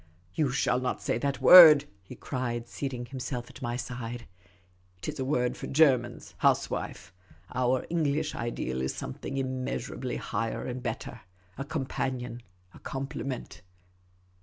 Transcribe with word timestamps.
"You 0.33 0.49
shall 0.49 0.79
not 0.79 0.99
say 0.99 1.19
that 1.19 1.41
word," 1.41 1.85
he 2.01 2.15
cried, 2.15 2.67
seating 2.67 3.05
himself 3.05 3.51
at 3.51 3.61
my 3.61 3.75
side." 3.75 4.25
It 4.97 5.07
is 5.09 5.19
a 5.19 5.25
word 5.25 5.55
for 5.55 5.67
Germans,' 5.67 6.33
housewife.' 6.39 7.13
Our 7.53 7.85
English 7.87 8.33
ideal 8.33 8.81
is 8.81 8.95
something 8.95 9.37
immeasurably 9.37 10.15
higher 10.17 10.65
and 10.65 10.81
better. 10.81 11.21
A 11.55 11.63
companion, 11.63 12.41
a 12.73 12.79
complement 12.79 13.61